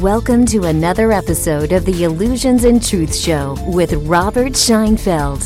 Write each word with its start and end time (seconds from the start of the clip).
Welcome 0.00 0.46
to 0.46 0.64
another 0.64 1.12
episode 1.12 1.72
of 1.72 1.84
the 1.84 2.04
Illusions 2.04 2.64
and 2.64 2.82
Truth 2.82 3.14
Show 3.14 3.54
with 3.66 3.92
Robert 3.92 4.52
Scheinfeld. 4.52 5.42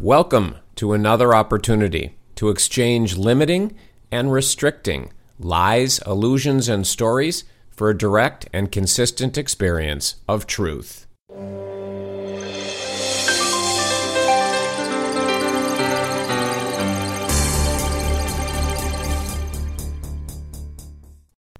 Welcome 0.00 0.56
to 0.74 0.94
another 0.94 1.32
opportunity 1.32 2.16
to 2.34 2.48
exchange 2.48 3.16
limiting 3.16 3.76
and 4.10 4.32
restricting 4.32 5.12
lies, 5.38 6.00
illusions, 6.04 6.68
and 6.68 6.84
stories 6.84 7.44
for 7.70 7.88
a 7.88 7.96
direct 7.96 8.48
and 8.52 8.72
consistent 8.72 9.38
experience 9.38 10.16
of 10.26 10.48
truth. 10.48 11.06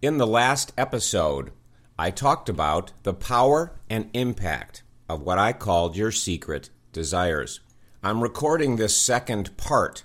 In 0.03 0.19
the 0.19 0.27
last 0.27 0.73
episode, 0.77 1.53
I 1.97 2.11
talked 2.11 2.49
about 2.49 2.91
the 3.05 3.15
power 3.15 3.79
and 3.89 4.11
impact 4.15 4.83
of 5.09 5.23
what 5.23 5.39
I 5.39 5.53
called 5.53 5.97
your 5.97 6.11
secret 6.11 6.71
desires. 6.93 7.61
I'm 8.03 8.21
recording 8.21 8.75
this 8.75 8.97
second 8.97 9.57
part 9.57 10.03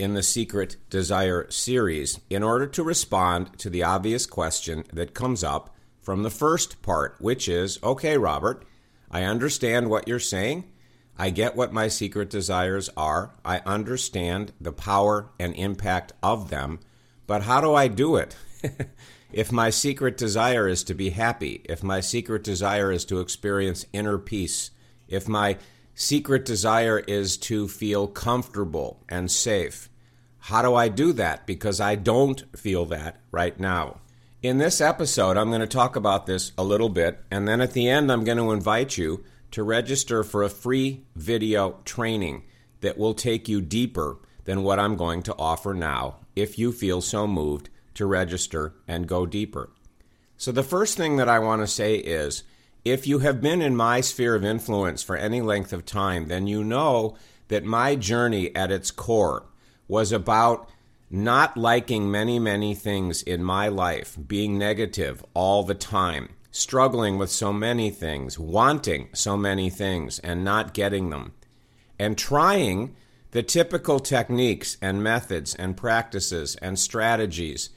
in 0.00 0.14
the 0.14 0.22
Secret 0.24 0.78
Desire 0.90 1.48
series 1.48 2.18
in 2.28 2.42
order 2.42 2.66
to 2.66 2.82
respond 2.82 3.56
to 3.60 3.70
the 3.70 3.84
obvious 3.84 4.26
question 4.26 4.82
that 4.92 5.14
comes 5.14 5.44
up 5.44 5.72
from 6.00 6.24
the 6.24 6.30
first 6.30 6.82
part, 6.82 7.14
which 7.20 7.48
is 7.48 7.78
okay, 7.84 8.18
Robert, 8.18 8.64
I 9.12 9.22
understand 9.22 9.88
what 9.88 10.08
you're 10.08 10.18
saying. 10.18 10.64
I 11.16 11.30
get 11.30 11.54
what 11.54 11.72
my 11.72 11.86
secret 11.86 12.30
desires 12.30 12.90
are. 12.96 13.36
I 13.44 13.60
understand 13.64 14.54
the 14.60 14.72
power 14.72 15.30
and 15.38 15.54
impact 15.54 16.14
of 16.20 16.50
them. 16.50 16.80
But 17.28 17.44
how 17.44 17.60
do 17.60 17.74
I 17.74 17.86
do 17.86 18.16
it? 18.16 18.34
if 19.32 19.50
my 19.50 19.70
secret 19.70 20.16
desire 20.16 20.68
is 20.68 20.84
to 20.84 20.94
be 20.94 21.10
happy, 21.10 21.62
if 21.64 21.82
my 21.82 22.00
secret 22.00 22.44
desire 22.44 22.92
is 22.92 23.04
to 23.06 23.20
experience 23.20 23.86
inner 23.92 24.18
peace, 24.18 24.70
if 25.08 25.28
my 25.28 25.58
secret 25.94 26.44
desire 26.44 26.98
is 27.00 27.36
to 27.36 27.68
feel 27.68 28.06
comfortable 28.06 29.02
and 29.08 29.30
safe, 29.30 29.88
how 30.38 30.62
do 30.62 30.74
I 30.74 30.88
do 30.88 31.12
that? 31.14 31.46
Because 31.46 31.80
I 31.80 31.96
don't 31.96 32.44
feel 32.56 32.84
that 32.86 33.20
right 33.32 33.58
now. 33.58 34.00
In 34.42 34.58
this 34.58 34.80
episode, 34.80 35.36
I'm 35.36 35.48
going 35.48 35.60
to 35.60 35.66
talk 35.66 35.96
about 35.96 36.26
this 36.26 36.52
a 36.56 36.62
little 36.62 36.88
bit, 36.88 37.20
and 37.30 37.48
then 37.48 37.60
at 37.60 37.72
the 37.72 37.88
end, 37.88 38.12
I'm 38.12 38.22
going 38.22 38.38
to 38.38 38.52
invite 38.52 38.96
you 38.96 39.24
to 39.50 39.64
register 39.64 40.22
for 40.22 40.42
a 40.42 40.48
free 40.48 41.04
video 41.16 41.80
training 41.84 42.44
that 42.80 42.98
will 42.98 43.14
take 43.14 43.48
you 43.48 43.60
deeper 43.60 44.18
than 44.44 44.62
what 44.62 44.78
I'm 44.78 44.96
going 44.96 45.22
to 45.24 45.34
offer 45.36 45.74
now 45.74 46.18
if 46.36 46.58
you 46.58 46.70
feel 46.70 47.00
so 47.00 47.26
moved 47.26 47.70
to 47.96 48.06
register 48.06 48.74
and 48.86 49.06
go 49.06 49.26
deeper. 49.26 49.70
So, 50.36 50.52
the 50.52 50.62
first 50.62 50.96
thing 50.96 51.16
that 51.16 51.28
I 51.28 51.38
want 51.38 51.62
to 51.62 51.66
say 51.66 51.96
is 51.96 52.44
if 52.84 53.06
you 53.06 53.18
have 53.20 53.40
been 53.40 53.60
in 53.60 53.74
my 53.74 54.00
sphere 54.00 54.34
of 54.34 54.44
influence 54.44 55.02
for 55.02 55.16
any 55.16 55.40
length 55.40 55.72
of 55.72 55.84
time, 55.84 56.28
then 56.28 56.46
you 56.46 56.62
know 56.62 57.16
that 57.48 57.64
my 57.64 57.96
journey 57.96 58.54
at 58.54 58.70
its 58.70 58.90
core 58.90 59.46
was 59.88 60.12
about 60.12 60.68
not 61.10 61.56
liking 61.56 62.10
many, 62.10 62.38
many 62.38 62.74
things 62.74 63.22
in 63.22 63.42
my 63.42 63.68
life, 63.68 64.16
being 64.26 64.58
negative 64.58 65.24
all 65.34 65.62
the 65.62 65.74
time, 65.74 66.28
struggling 66.50 67.16
with 67.16 67.30
so 67.30 67.52
many 67.52 67.90
things, 67.90 68.38
wanting 68.38 69.08
so 69.12 69.36
many 69.36 69.70
things, 69.70 70.18
and 70.20 70.44
not 70.44 70.74
getting 70.74 71.10
them, 71.10 71.32
and 71.98 72.18
trying 72.18 72.94
the 73.30 73.42
typical 73.42 74.00
techniques 74.00 74.76
and 74.80 75.02
methods 75.02 75.54
and 75.54 75.76
practices 75.76 76.56
and 76.56 76.78
strategies 76.78 77.70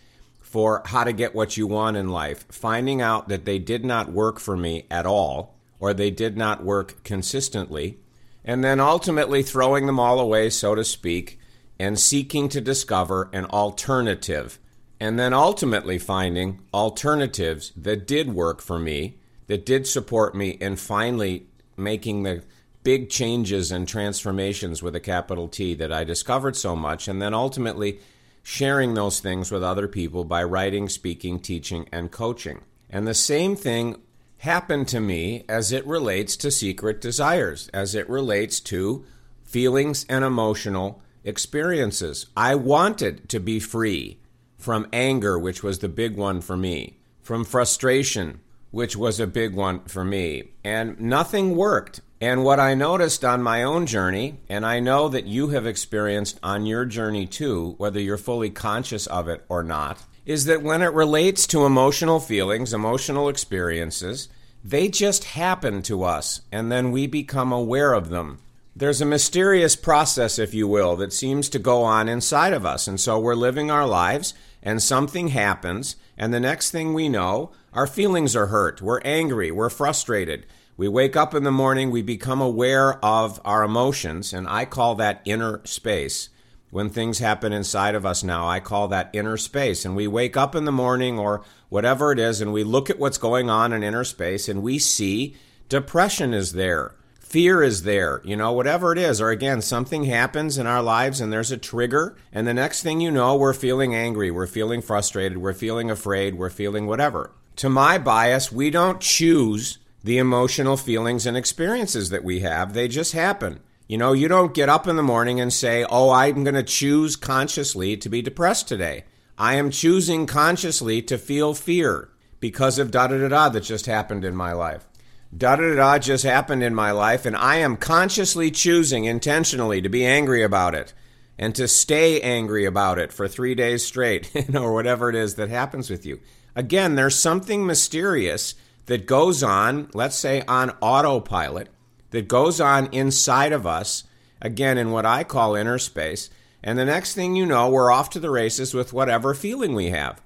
for 0.49 0.81
how 0.85 1.03
to 1.03 1.13
get 1.13 1.35
what 1.35 1.57
you 1.57 1.67
want 1.67 1.95
in 1.95 2.09
life, 2.09 2.43
finding 2.49 3.03
out 3.03 3.29
that 3.29 3.45
they 3.45 3.59
did 3.59 3.85
not 3.85 4.11
work 4.11 4.39
for 4.39 4.57
me 4.57 4.83
at 4.89 5.05
all, 5.05 5.55
or 5.79 5.93
they 5.93 6.09
did 6.09 6.35
not 6.35 6.63
work 6.63 7.03
consistently, 7.03 7.99
and 8.43 8.63
then 8.63 8.79
ultimately 8.79 9.43
throwing 9.43 9.85
them 9.85 9.99
all 9.99 10.19
away, 10.19 10.49
so 10.49 10.73
to 10.73 10.83
speak, 10.83 11.39
and 11.79 11.99
seeking 11.99 12.49
to 12.49 12.59
discover 12.59 13.29
an 13.31 13.45
alternative, 13.45 14.57
and 14.99 15.19
then 15.19 15.35
ultimately 15.35 15.99
finding 15.99 16.59
alternatives 16.73 17.71
that 17.77 18.07
did 18.07 18.33
work 18.33 18.59
for 18.59 18.79
me, 18.79 19.19
that 19.45 19.67
did 19.67 19.85
support 19.85 20.33
me, 20.33 20.57
and 20.59 20.79
finally 20.79 21.45
making 21.77 22.23
the 22.23 22.43
big 22.81 23.07
changes 23.07 23.71
and 23.71 23.87
transformations 23.87 24.81
with 24.81 24.95
a 24.95 24.99
capital 24.99 25.47
T 25.47 25.75
that 25.75 25.93
I 25.93 26.03
discovered 26.03 26.55
so 26.55 26.75
much, 26.75 27.07
and 27.07 27.21
then 27.21 27.35
ultimately 27.35 27.99
sharing 28.43 28.93
those 28.93 29.19
things 29.19 29.51
with 29.51 29.63
other 29.63 29.87
people 29.87 30.23
by 30.23 30.43
writing, 30.43 30.89
speaking, 30.89 31.39
teaching, 31.39 31.87
and 31.91 32.11
coaching. 32.11 32.61
And 32.89 33.07
the 33.07 33.13
same 33.13 33.55
thing 33.55 34.01
happened 34.39 34.87
to 34.87 34.99
me 34.99 35.43
as 35.49 35.71
it 35.71 35.85
relates 35.85 36.35
to 36.37 36.51
secret 36.51 37.01
desires, 37.01 37.69
as 37.73 37.93
it 37.93 38.09
relates 38.09 38.59
to 38.61 39.05
feelings 39.43 40.05
and 40.09 40.23
emotional 40.23 41.01
experiences. 41.23 42.27
I 42.35 42.55
wanted 42.55 43.29
to 43.29 43.39
be 43.39 43.59
free 43.59 44.19
from 44.57 44.87
anger, 44.93 45.37
which 45.37 45.63
was 45.63 45.79
the 45.79 45.89
big 45.89 46.15
one 46.15 46.41
for 46.41 46.57
me, 46.57 46.99
from 47.21 47.45
frustration, 47.45 48.39
which 48.71 48.95
was 48.95 49.19
a 49.19 49.27
big 49.27 49.53
one 49.53 49.81
for 49.85 50.03
me, 50.03 50.51
and 50.63 50.99
nothing 50.99 51.55
worked. 51.55 52.01
And 52.21 52.43
what 52.43 52.59
I 52.59 52.73
noticed 52.73 53.23
on 53.23 53.41
my 53.41 53.63
own 53.63 53.85
journey, 53.85 54.39
and 54.49 54.65
I 54.65 54.79
know 54.79 55.07
that 55.09 55.25
you 55.25 55.49
have 55.49 55.65
experienced 55.65 56.39
on 56.43 56.65
your 56.65 56.85
journey 56.85 57.25
too, 57.25 57.75
whether 57.77 57.99
you're 57.99 58.17
fully 58.17 58.49
conscious 58.49 59.07
of 59.07 59.27
it 59.27 59.45
or 59.47 59.63
not, 59.63 60.03
is 60.25 60.45
that 60.45 60.61
when 60.61 60.81
it 60.81 60.93
relates 60.93 61.47
to 61.47 61.65
emotional 61.65 62.19
feelings, 62.19 62.73
emotional 62.73 63.29
experiences, 63.29 64.27
they 64.63 64.89
just 64.89 65.23
happen 65.23 65.81
to 65.83 66.03
us, 66.03 66.41
and 66.51 66.71
then 66.71 66.91
we 66.91 67.07
become 67.07 67.53
aware 67.53 67.93
of 67.93 68.09
them. 68.09 68.39
There's 68.79 69.01
a 69.01 69.05
mysterious 69.05 69.75
process, 69.75 70.39
if 70.39 70.53
you 70.53 70.65
will, 70.65 70.95
that 70.95 71.11
seems 71.11 71.49
to 71.49 71.59
go 71.59 71.83
on 71.83 72.07
inside 72.07 72.53
of 72.53 72.65
us. 72.65 72.87
And 72.87 72.97
so 72.97 73.19
we're 73.19 73.35
living 73.35 73.69
our 73.69 73.85
lives, 73.85 74.33
and 74.63 74.81
something 74.81 75.27
happens, 75.27 75.97
and 76.17 76.33
the 76.33 76.39
next 76.39 76.71
thing 76.71 76.93
we 76.93 77.09
know, 77.09 77.51
our 77.73 77.85
feelings 77.85 78.37
are 78.37 78.45
hurt. 78.45 78.81
We're 78.81 79.01
angry. 79.01 79.51
We're 79.51 79.69
frustrated. 79.69 80.45
We 80.77 80.87
wake 80.87 81.17
up 81.17 81.35
in 81.35 81.43
the 81.43 81.51
morning, 81.51 81.91
we 81.91 82.01
become 82.01 82.39
aware 82.39 83.03
of 83.03 83.41
our 83.43 83.65
emotions, 83.65 84.31
and 84.31 84.47
I 84.47 84.63
call 84.63 84.95
that 84.95 85.23
inner 85.25 85.59
space. 85.65 86.29
When 86.69 86.89
things 86.89 87.19
happen 87.19 87.51
inside 87.51 87.95
of 87.95 88.05
us 88.05 88.23
now, 88.23 88.47
I 88.47 88.61
call 88.61 88.87
that 88.87 89.09
inner 89.11 89.35
space. 89.35 89.83
And 89.83 89.93
we 89.93 90.07
wake 90.07 90.37
up 90.37 90.55
in 90.55 90.63
the 90.63 90.71
morning 90.71 91.19
or 91.19 91.43
whatever 91.67 92.13
it 92.13 92.19
is, 92.19 92.39
and 92.39 92.53
we 92.53 92.63
look 92.63 92.89
at 92.89 92.97
what's 92.97 93.17
going 93.17 93.49
on 93.49 93.73
in 93.73 93.83
inner 93.83 94.05
space, 94.05 94.47
and 94.47 94.63
we 94.63 94.79
see 94.79 95.35
depression 95.67 96.33
is 96.33 96.53
there, 96.53 96.95
fear 97.29 97.61
is 97.61 97.83
there, 97.83 98.21
you 98.25 98.35
know, 98.35 98.51
whatever 98.51 98.91
it 98.91 98.97
is. 98.97 99.21
Or 99.21 99.29
again, 99.29 99.61
something 99.61 100.05
happens 100.05 100.57
in 100.57 100.65
our 100.65 100.81
lives 100.81 101.21
and 101.21 101.31
there's 101.31 101.51
a 101.51 101.57
trigger, 101.57 102.17
and 102.33 102.47
the 102.47 102.53
next 102.53 102.81
thing 102.81 102.99
you 102.99 103.11
know, 103.11 103.35
we're 103.35 103.53
feeling 103.53 103.93
angry, 103.93 104.31
we're 104.31 104.47
feeling 104.47 104.81
frustrated, 104.81 105.37
we're 105.37 105.53
feeling 105.53 105.91
afraid, 105.91 106.35
we're 106.35 106.49
feeling 106.49 106.87
whatever. 106.87 107.31
To 107.57 107.69
my 107.69 107.99
bias, 107.99 108.51
we 108.51 108.71
don't 108.71 108.99
choose 108.99 109.77
the 110.03 110.17
emotional 110.17 110.75
feelings 110.75 111.25
and 111.25 111.37
experiences 111.37 112.09
that 112.09 112.23
we 112.23 112.39
have. 112.39 112.73
They 112.73 112.87
just 112.87 113.13
happen. 113.13 113.59
You 113.87 113.97
know, 113.97 114.13
you 114.13 114.27
don't 114.27 114.53
get 114.53 114.69
up 114.69 114.87
in 114.87 114.95
the 114.95 115.03
morning 115.03 115.39
and 115.39 115.51
say, 115.51 115.85
Oh, 115.89 116.09
I'm 116.09 116.43
going 116.43 116.55
to 116.55 116.63
choose 116.63 117.15
consciously 117.15 117.97
to 117.97 118.09
be 118.09 118.21
depressed 118.21 118.67
today. 118.67 119.03
I 119.37 119.55
am 119.55 119.71
choosing 119.71 120.25
consciously 120.25 121.01
to 121.03 121.17
feel 121.17 121.53
fear 121.53 122.09
because 122.39 122.79
of 122.79 122.91
da 122.91 123.07
da 123.07 123.17
da 123.17 123.27
da 123.27 123.49
that 123.49 123.61
just 123.61 123.85
happened 123.85 124.25
in 124.25 124.35
my 124.35 124.53
life. 124.53 124.87
Da 125.35 125.55
da 125.55 125.75
da 125.75 125.99
just 125.99 126.23
happened 126.23 126.63
in 126.63 126.73
my 126.73 126.91
life, 126.91 127.25
and 127.25 127.35
I 127.35 127.57
am 127.57 127.77
consciously 127.77 128.49
choosing 128.49 129.05
intentionally 129.05 129.81
to 129.81 129.89
be 129.89 130.03
angry 130.05 130.41
about 130.41 130.73
it 130.73 130.93
and 131.37 131.53
to 131.55 131.67
stay 131.67 132.19
angry 132.21 132.65
about 132.65 132.97
it 132.97 133.13
for 133.13 133.27
three 133.27 133.53
days 133.53 133.85
straight, 133.85 134.31
or 134.55 134.73
whatever 134.73 135.09
it 135.09 135.15
is 135.15 135.35
that 135.35 135.49
happens 135.49 135.89
with 135.89 136.05
you. 136.05 136.19
Again, 136.55 136.95
there's 136.95 137.15
something 137.15 137.65
mysterious 137.65 138.55
that 138.87 139.05
goes 139.05 139.43
on, 139.43 139.89
let's 139.93 140.15
say 140.15 140.41
on 140.47 140.71
autopilot, 140.81 141.69
that 142.09 142.27
goes 142.27 142.59
on 142.59 142.87
inside 142.91 143.53
of 143.53 143.67
us, 143.67 144.03
again, 144.41 144.79
in 144.79 144.91
what 144.91 145.05
I 145.05 145.23
call 145.23 145.55
inner 145.55 145.77
space. 145.77 146.31
And 146.63 146.77
the 146.77 146.85
next 146.85 147.13
thing 147.13 147.35
you 147.35 147.45
know, 147.45 147.69
we're 147.69 147.91
off 147.91 148.09
to 148.11 148.19
the 148.19 148.31
races 148.31 148.73
with 148.73 148.93
whatever 148.93 149.35
feeling 149.35 149.75
we 149.75 149.91
have. 149.91 150.21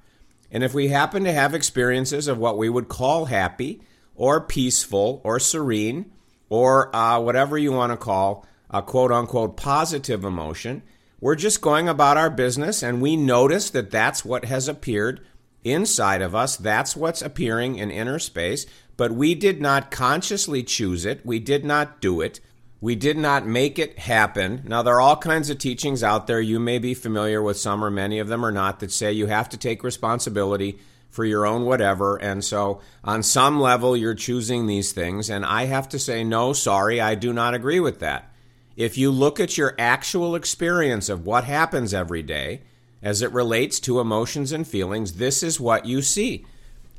And 0.50 0.64
if 0.64 0.74
we 0.74 0.88
happen 0.88 1.26
to 1.26 1.34
have 1.34 1.54
experiences 1.54 2.30
of 2.30 2.38
what 2.38 2.58
we 2.58 2.70
would 2.70 2.88
call 2.88 3.26
happy 3.26 3.82
or 4.16 4.42
peaceful 4.42 5.22
or 5.24 5.40
serene 5.40 6.12
or 6.50 6.96
uh, 6.96 7.20
whatever 7.20 7.58
you 7.58 7.72
want 7.72 7.92
to 7.92 7.98
call 7.98 8.46
a 8.70 8.82
quote 8.82 9.12
unquote 9.12 9.58
positive 9.58 10.24
emotion, 10.24 10.84
we're 11.20 11.36
just 11.36 11.62
going 11.62 11.88
about 11.88 12.18
our 12.18 12.30
business 12.30 12.84
and 12.84 13.02
we 13.02 13.16
notice 13.16 13.70
that 13.70 13.92
that's 13.92 14.26
what 14.26 14.46
has 14.46 14.68
appeared 14.68 15.26
inside 15.64 16.22
of 16.22 16.36
us. 16.36 16.58
That's 16.58 16.96
what's 16.96 17.22
appearing 17.22 17.78
in 17.78 17.92
inner 17.92 18.20
space, 18.20 18.66
but 18.98 19.12
we 19.12 19.36
did 19.36 19.62
not 19.62 19.92
consciously 19.92 20.64
choose 20.64 21.06
it. 21.06 21.26
We 21.26 21.40
did 21.40 21.64
not 21.66 22.02
do 22.02 22.22
it. 22.22 22.40
We 22.82 22.96
did 22.96 23.18
not 23.18 23.48
make 23.48 23.80
it 23.80 23.98
happen. 23.98 24.64
Now, 24.66 24.84
there 24.84 24.96
are 24.96 25.02
all 25.02 25.16
kinds 25.16 25.50
of 25.50 25.58
teachings 25.58 26.04
out 26.04 26.28
there. 26.28 26.42
You 26.42 26.60
may 26.60 26.80
be 26.80 26.94
familiar 26.94 27.42
with 27.42 27.56
some 27.56 27.82
or 27.82 27.90
many 27.90 28.20
of 28.20 28.28
them 28.28 28.46
or 28.46 28.52
not 28.52 28.82
that 28.82 28.92
say 28.92 29.14
you 29.14 29.28
have 29.28 29.48
to 29.50 29.58
take 29.58 29.86
responsibility 29.86 30.80
for 31.14 31.24
your 31.24 31.46
own 31.46 31.64
whatever. 31.66 32.18
And 32.18 32.44
so, 32.44 32.82
on 33.04 33.22
some 33.22 33.60
level, 33.60 33.96
you're 33.96 34.16
choosing 34.16 34.66
these 34.66 34.92
things. 34.92 35.30
And 35.30 35.46
I 35.46 35.66
have 35.66 35.88
to 35.90 36.00
say, 36.00 36.24
no, 36.24 36.54
sorry, 36.54 37.00
I 37.00 37.14
do 37.16 37.32
not 37.32 37.54
agree 37.54 37.80
with 37.80 38.00
that. 38.00 38.34
If 38.76 38.98
you 38.98 39.12
look 39.12 39.40
at 39.40 39.58
your 39.58 39.76
actual 39.78 40.34
experience 40.34 41.08
of 41.08 41.26
what 41.26 41.44
happens 41.44 41.94
every 41.94 42.24
day 42.24 42.62
as 43.04 43.22
it 43.22 43.32
relates 43.32 43.80
to 43.82 44.00
emotions 44.00 44.52
and 44.52 44.68
feelings, 44.68 45.14
this 45.14 45.44
is 45.44 45.60
what 45.60 45.86
you 45.86 46.02
see. 46.02 46.46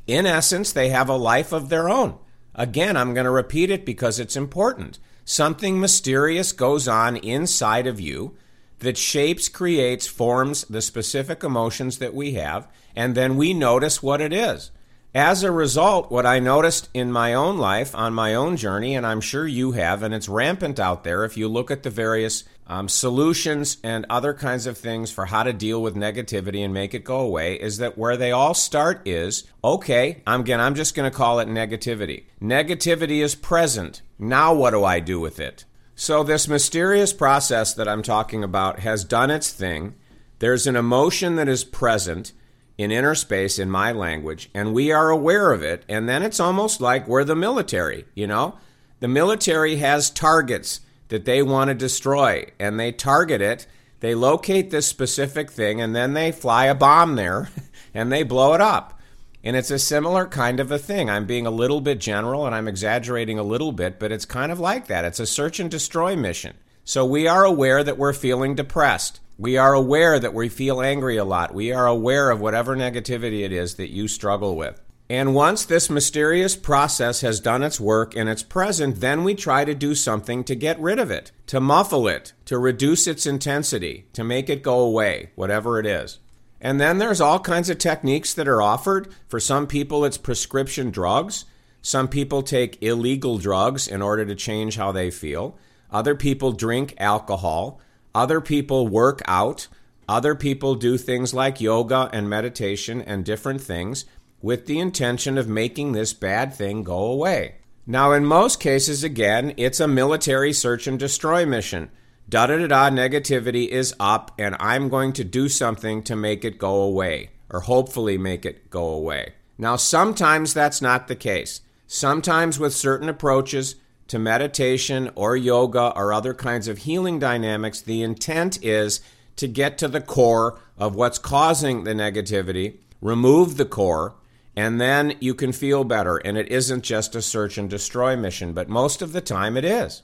In 0.07 0.27
essence, 0.27 0.73
they 0.73 0.91
have 0.91 1.09
a 1.09 1.17
life 1.17 1.53
of 1.53 1.69
their 1.69 1.89
own. 1.89 2.17
Again, 2.55 2.97
I'm 2.97 3.15
going 3.15 3.25
to 3.25 3.31
repeat 3.31 3.71
it 3.71 3.85
because 3.85 4.21
it's 4.21 4.37
important. 4.37 5.01
Something 5.25 5.81
mysterious 5.81 6.53
goes 6.53 6.87
on 6.87 7.17
inside 7.17 7.89
of 7.89 8.01
you 8.01 8.37
that 8.81 8.99
shapes, 8.99 9.49
creates, 9.49 10.07
forms 10.07 10.65
the 10.65 10.83
specific 10.83 11.43
emotions 11.43 11.99
that 11.99 12.15
we 12.15 12.33
have, 12.35 12.69
and 12.95 13.15
then 13.15 13.37
we 13.37 13.55
notice 13.55 14.03
what 14.03 14.21
it 14.21 14.33
is. 14.33 14.71
As 15.15 15.45
a 15.45 15.53
result, 15.53 16.11
what 16.11 16.27
I 16.27 16.41
noticed 16.41 16.89
in 16.93 17.13
my 17.13 17.35
own 17.35 17.57
life 17.57 17.95
on 17.95 18.15
my 18.15 18.35
own 18.35 18.57
journey, 18.57 18.97
and 18.97 19.07
I'm 19.07 19.21
sure 19.21 19.47
you 19.47 19.73
have, 19.73 20.03
and 20.03 20.13
it's 20.13 20.29
rampant 20.29 20.81
out 20.81 21.05
there 21.05 21.25
if 21.25 21.37
you 21.37 21.47
look 21.47 21.71
at 21.71 21.85
the 21.85 21.91
various 21.91 22.43
um, 22.67 22.89
solutions 22.89 23.77
and 23.85 24.07
other 24.11 24.35
kinds 24.35 24.67
of 24.67 24.77
things 24.77 25.13
for 25.13 25.27
how 25.27 25.43
to 25.45 25.53
deal 25.53 25.81
with 25.81 25.95
negativity 25.95 26.65
and 26.65 26.75
make 26.75 26.95
it 26.95 27.05
go 27.05 27.21
away 27.21 27.55
is 27.55 27.79
that 27.79 27.97
where 27.97 28.17
they 28.17 28.33
all 28.33 28.55
start 28.55 29.07
is 29.07 29.45
okay 29.63 30.23
i'm 30.27 30.41
again 30.41 30.61
i'm 30.61 30.75
just 30.75 30.95
going 30.95 31.11
to 31.11 31.17
call 31.17 31.41
it 31.41 31.49
negativity. 31.49 32.25
Negativity 32.41 33.23
is 33.23 33.35
present. 33.35 34.03
Now 34.19 34.55
what 34.55 34.71
do 34.71 34.85
i 34.85 34.99
do 34.99 35.21
with 35.21 35.39
it 35.39 35.65
so 35.95 36.23
this 36.23 36.49
mysterious 36.49 37.13
process 37.13 37.75
that 37.75 37.89
i'm 37.89 38.03
talking 38.03 38.43
about 38.45 38.81
has 38.81 39.05
done 39.05 39.31
its 39.31 39.53
thing 39.53 39.95
there's 40.39 40.67
an 40.67 40.77
emotion 40.77 41.37
that 41.37 41.49
is 41.49 41.65
present 41.65 42.33
in 42.77 42.91
inner 42.91 43.15
space 43.15 43.59
in 43.59 43.71
my 43.71 43.93
language 43.93 44.51
and 44.55 44.75
we 44.75 44.91
are 44.91 45.11
aware 45.11 45.53
of 45.53 45.63
it 45.63 45.85
and 45.89 46.09
then 46.09 46.23
it's 46.23 46.41
almost 46.41 46.81
like 46.81 47.07
we're 47.07 47.25
the 47.25 47.37
military 47.37 48.05
you 48.15 48.27
know 48.27 48.57
the 49.01 49.09
military 49.09 49.77
has 49.77 50.09
targets 50.11 50.81
that 51.09 51.25
they 51.25 51.43
want 51.43 51.69
to 51.69 51.75
destroy 51.75 52.51
and 52.59 52.79
they 52.79 52.93
target 52.93 53.41
it. 53.41 53.67
They 54.01 54.15
locate 54.15 54.71
this 54.71 54.87
specific 54.87 55.51
thing 55.51 55.81
and 55.81 55.95
then 55.95 56.15
they 56.15 56.33
fly 56.33 56.67
a 56.67 56.75
bomb 56.75 57.17
there 57.17 57.51
and 57.95 58.11
they 58.11 58.23
blow 58.23 58.55
it 58.55 58.61
up. 58.61 58.99
And 59.45 59.57
it's 59.57 59.71
a 59.71 59.79
similar 59.79 60.27
kind 60.27 60.59
of 60.59 60.73
a 60.73 60.79
thing. 60.79 61.11
I'm 61.11 61.27
being 61.27 61.47
a 61.47 61.51
little 61.51 61.83
bit 61.83 62.01
general 62.01 62.47
and 62.47 62.55
I'm 62.55 62.67
exaggerating 62.67 63.39
a 63.39 63.43
little 63.43 63.73
bit, 63.73 64.01
but 64.01 64.11
it's 64.11 64.25
kind 64.25 64.51
of 64.51 64.59
like 64.59 64.87
that. 64.87 65.05
It's 65.05 65.21
a 65.21 65.27
search 65.27 65.61
and 65.61 65.71
destroy 65.71 66.17
mission. 66.17 66.57
So 66.83 67.05
we 67.05 67.29
are 67.29 67.45
aware 67.45 67.85
that 67.85 67.99
we're 67.99 68.15
feeling 68.15 68.55
depressed. 68.55 69.21
We 69.37 69.59
are 69.59 69.75
aware 69.75 70.19
that 70.19 70.33
we 70.33 70.49
feel 70.49 70.81
angry 70.81 71.19
a 71.19 71.25
lot. 71.25 71.53
We 71.53 71.73
are 71.73 71.87
aware 71.87 72.31
of 72.31 72.41
whatever 72.41 72.75
negativity 72.75 73.45
it 73.45 73.53
is 73.53 73.75
that 73.75 73.91
you 73.91 74.09
struggle 74.09 74.57
with. 74.57 74.81
And 75.11 75.35
once 75.35 75.67
this 75.67 75.91
mysterious 75.91 76.57
process 76.57 77.21
has 77.21 77.39
done 77.39 77.63
its 77.63 77.79
work 77.79 78.17
and 78.17 78.31
it's 78.31 78.43
present, 78.43 79.01
then 79.01 79.25
we 79.25 79.35
try 79.35 79.67
to 79.67 79.75
do 79.75 79.95
something 79.95 80.45
to 80.45 80.55
get 80.55 80.81
rid 80.81 80.99
of 80.99 81.11
it, 81.11 81.33
to 81.49 81.61
muffle 81.61 82.09
it, 82.09 82.33
to 82.47 82.57
reduce 82.57 83.07
its 83.07 83.27
intensity, 83.27 84.07
to 84.15 84.25
make 84.25 84.49
it 84.49 84.63
go 84.63 84.79
away, 84.81 85.33
whatever 85.35 85.79
it 85.79 85.85
is. 85.85 86.21
And 86.65 86.81
then 86.81 86.97
there's 86.97 87.21
all 87.21 87.41
kinds 87.41 87.69
of 87.69 87.77
techniques 87.77 88.33
that 88.33 88.49
are 88.49 88.63
offered. 88.63 89.09
For 89.29 89.39
some 89.39 89.67
people, 89.67 90.03
it's 90.07 90.17
prescription 90.17 90.91
drugs. 90.91 91.45
Some 91.83 92.09
people 92.09 92.43
take 92.43 92.83
illegal 92.83 93.37
drugs 93.37 93.87
in 93.87 94.01
order 94.01 94.25
to 94.25 94.35
change 94.35 94.77
how 94.77 94.91
they 94.91 95.11
feel. 95.11 95.59
Other 95.91 96.15
people 96.15 96.53
drink 96.53 96.95
alcohol. 96.97 97.83
Other 98.15 98.41
people 98.41 98.89
work 98.89 99.21
out. 99.27 99.69
Other 100.09 100.35
people 100.35 100.75
do 100.75 100.97
things 100.97 101.35
like 101.35 101.61
yoga 101.61 102.09
and 102.15 102.31
meditation 102.31 103.03
and 103.03 103.27
different 103.27 103.61
things 103.61 104.07
with 104.41 104.65
the 104.65 104.79
intention 104.79 105.37
of 105.37 105.47
making 105.47 105.93
this 105.93 106.15
bad 106.15 106.55
thing 106.55 106.83
go 106.83 107.05
away. 107.05 107.57
Now, 107.87 108.13
in 108.13 108.25
most 108.25 108.59
cases, 108.59 109.05
again, 109.05 109.53
it's 109.59 109.81
a 109.81 109.87
military 109.87 110.55
search 110.55 110.87
and 110.87 110.99
destroy 110.99 111.45
mission. 111.45 111.91
Da 112.27 112.47
da 112.47 112.57
da 112.57 112.67
da, 112.67 112.91
negativity 112.91 113.69
is 113.69 113.95
up, 114.01 114.33
and 114.39 114.57
I'm 114.59 114.89
going 114.89 115.13
to 115.15 115.25
do 115.25 115.49
something 115.49 116.03
to 116.05 116.17
make 116.17 116.45
it 116.45 116.59
go 116.59 116.81
away, 116.81 117.31
or 117.51 117.61
hopefully 117.61 118.17
make 118.17 118.47
it 118.47 118.71
go 118.71 118.89
away. 118.89 119.35
Now, 119.59 119.77
sometimes 119.77 120.55
that's 120.55 120.81
not 120.81 121.07
the 121.07 121.17
case. 121.17 121.61
Sometimes, 121.87 122.59
with 122.59 122.75
certain 122.75 123.11
approaches 123.11 123.77
to 124.09 124.19
meditation 124.19 125.11
or 125.15 125.37
yoga 125.37 125.93
or 125.95 126.13
other 126.13 126.33
kinds 126.33 126.67
of 126.67 126.79
healing 126.79 127.19
dynamics, 127.19 127.81
the 127.81 128.03
intent 128.03 128.59
is 128.65 129.01
to 129.37 129.47
get 129.47 129.77
to 129.79 129.89
the 129.89 130.01
core 130.01 130.59
of 130.79 130.95
what's 130.95 131.19
causing 131.19 131.85
the 131.85 131.93
negativity, 131.93 132.79
remove 133.03 133.59
the 133.59 133.65
core, 133.65 134.15
and 134.57 134.81
then 134.81 135.15
you 135.21 135.35
can 135.35 135.53
feel 135.53 135.85
better. 135.85 136.17
And 136.17 136.39
it 136.39 136.49
isn't 136.49 136.85
just 136.85 137.15
a 137.15 137.23
search 137.23 137.59
and 137.59 137.69
destroy 137.69 138.17
mission, 138.17 138.55
but 138.55 138.69
most 138.69 139.03
of 139.03 139.13
the 139.13 139.21
time 139.21 139.57
it 139.57 139.65
is. 139.65 140.03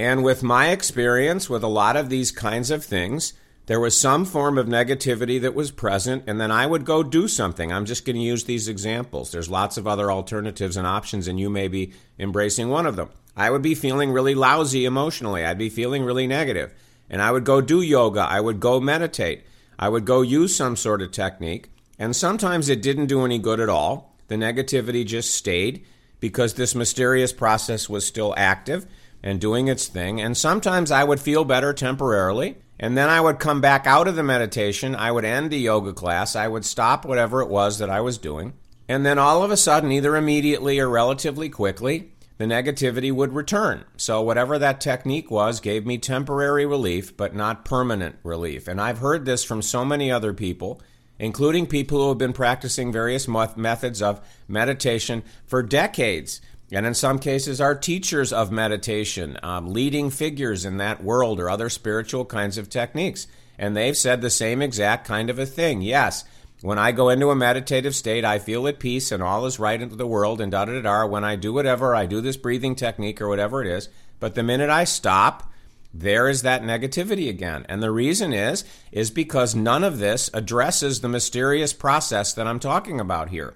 And 0.00 0.24
with 0.24 0.42
my 0.42 0.70
experience 0.70 1.50
with 1.50 1.62
a 1.62 1.68
lot 1.68 1.94
of 1.94 2.08
these 2.08 2.32
kinds 2.32 2.70
of 2.70 2.82
things, 2.82 3.34
there 3.66 3.78
was 3.78 4.00
some 4.00 4.24
form 4.24 4.56
of 4.56 4.66
negativity 4.66 5.38
that 5.42 5.54
was 5.54 5.70
present, 5.70 6.24
and 6.26 6.40
then 6.40 6.50
I 6.50 6.64
would 6.64 6.86
go 6.86 7.02
do 7.02 7.28
something. 7.28 7.70
I'm 7.70 7.84
just 7.84 8.06
going 8.06 8.16
to 8.16 8.22
use 8.22 8.44
these 8.44 8.66
examples. 8.66 9.30
There's 9.30 9.50
lots 9.50 9.76
of 9.76 9.86
other 9.86 10.10
alternatives 10.10 10.78
and 10.78 10.86
options, 10.86 11.28
and 11.28 11.38
you 11.38 11.50
may 11.50 11.68
be 11.68 11.92
embracing 12.18 12.70
one 12.70 12.86
of 12.86 12.96
them. 12.96 13.10
I 13.36 13.50
would 13.50 13.60
be 13.60 13.74
feeling 13.74 14.10
really 14.10 14.34
lousy 14.34 14.86
emotionally. 14.86 15.44
I'd 15.44 15.58
be 15.58 15.68
feeling 15.68 16.02
really 16.02 16.26
negative. 16.26 16.72
And 17.10 17.20
I 17.20 17.30
would 17.30 17.44
go 17.44 17.60
do 17.60 17.82
yoga. 17.82 18.22
I 18.22 18.40
would 18.40 18.58
go 18.58 18.80
meditate. 18.80 19.44
I 19.78 19.90
would 19.90 20.06
go 20.06 20.22
use 20.22 20.56
some 20.56 20.76
sort 20.76 21.02
of 21.02 21.12
technique. 21.12 21.68
And 21.98 22.16
sometimes 22.16 22.70
it 22.70 22.80
didn't 22.80 23.08
do 23.08 23.26
any 23.26 23.38
good 23.38 23.60
at 23.60 23.68
all. 23.68 24.16
The 24.28 24.36
negativity 24.36 25.04
just 25.04 25.34
stayed 25.34 25.84
because 26.20 26.54
this 26.54 26.74
mysterious 26.74 27.34
process 27.34 27.86
was 27.86 28.06
still 28.06 28.32
active 28.38 28.86
and 29.22 29.40
doing 29.40 29.68
its 29.68 29.86
thing. 29.86 30.20
And 30.20 30.36
sometimes 30.36 30.90
I 30.90 31.04
would 31.04 31.20
feel 31.20 31.44
better 31.44 31.72
temporarily. 31.72 32.56
And 32.78 32.96
then 32.96 33.08
I 33.08 33.20
would 33.20 33.38
come 33.38 33.60
back 33.60 33.86
out 33.86 34.08
of 34.08 34.16
the 34.16 34.22
meditation. 34.22 34.94
I 34.94 35.12
would 35.12 35.24
end 35.24 35.50
the 35.50 35.58
yoga 35.58 35.92
class. 35.92 36.34
I 36.34 36.48
would 36.48 36.64
stop 36.64 37.04
whatever 37.04 37.42
it 37.42 37.48
was 37.48 37.78
that 37.78 37.90
I 37.90 38.00
was 38.00 38.16
doing. 38.18 38.54
And 38.88 39.04
then 39.04 39.18
all 39.18 39.42
of 39.42 39.50
a 39.50 39.56
sudden, 39.56 39.92
either 39.92 40.16
immediately 40.16 40.78
or 40.78 40.88
relatively 40.88 41.48
quickly, 41.48 42.12
the 42.38 42.46
negativity 42.46 43.12
would 43.12 43.34
return. 43.34 43.84
So, 43.98 44.22
whatever 44.22 44.58
that 44.58 44.80
technique 44.80 45.30
was 45.30 45.60
gave 45.60 45.84
me 45.84 45.98
temporary 45.98 46.64
relief, 46.64 47.14
but 47.16 47.34
not 47.34 47.66
permanent 47.66 48.16
relief. 48.24 48.66
And 48.66 48.80
I've 48.80 48.98
heard 48.98 49.26
this 49.26 49.44
from 49.44 49.60
so 49.60 49.84
many 49.84 50.10
other 50.10 50.32
people 50.32 50.80
including 51.20 51.66
people 51.66 52.00
who 52.00 52.08
have 52.08 52.18
been 52.18 52.32
practicing 52.32 52.90
various 52.90 53.28
methods 53.28 54.02
of 54.02 54.20
meditation 54.48 55.22
for 55.46 55.62
decades. 55.62 56.40
And 56.72 56.86
in 56.86 56.94
some 56.94 57.18
cases, 57.18 57.60
are 57.60 57.74
teachers 57.74 58.32
of 58.32 58.52
meditation, 58.52 59.38
um, 59.42 59.72
leading 59.72 60.10
figures 60.10 60.64
in 60.64 60.76
that 60.76 61.02
world 61.02 61.40
or 61.40 61.50
other 61.50 61.68
spiritual 61.68 62.24
kinds 62.24 62.58
of 62.58 62.70
techniques. 62.70 63.26
And 63.58 63.76
they've 63.76 63.96
said 63.96 64.20
the 64.20 64.30
same 64.30 64.62
exact 64.62 65.06
kind 65.06 65.30
of 65.30 65.38
a 65.38 65.46
thing. 65.46 65.82
Yes, 65.82 66.24
when 66.62 66.78
I 66.78 66.92
go 66.92 67.08
into 67.08 67.30
a 67.30 67.36
meditative 67.36 67.94
state, 67.94 68.24
I 68.24 68.38
feel 68.38 68.68
at 68.68 68.78
peace 68.78 69.10
and 69.10 69.22
all 69.22 69.46
is 69.46 69.58
right 69.58 69.80
into 69.80 69.96
the 69.96 70.06
world 70.06 70.40
and 70.40 70.52
da 70.52 70.66
da 70.66 70.72
da 70.72 70.82
da. 70.82 71.06
When 71.06 71.24
I 71.24 71.36
do 71.36 71.52
whatever, 71.52 71.94
I 71.94 72.06
do 72.06 72.20
this 72.20 72.36
breathing 72.36 72.74
technique 72.74 73.20
or 73.20 73.28
whatever 73.28 73.62
it 73.62 73.66
is. 73.66 73.88
But 74.18 74.34
the 74.34 74.42
minute 74.42 74.68
I 74.68 74.84
stop, 74.84 75.50
there 75.92 76.28
is 76.28 76.42
that 76.42 76.62
negativity 76.62 77.28
again. 77.28 77.64
And 77.68 77.82
the 77.82 77.90
reason 77.90 78.32
is 78.32 78.64
is 78.92 79.10
because 79.10 79.54
none 79.54 79.82
of 79.82 79.98
this 79.98 80.30
addresses 80.34 81.00
the 81.00 81.08
mysterious 81.08 81.72
process 81.72 82.34
that 82.34 82.46
I'm 82.46 82.60
talking 82.60 83.00
about 83.00 83.30
here. 83.30 83.54